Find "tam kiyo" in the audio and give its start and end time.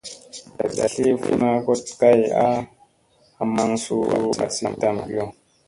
4.81-5.25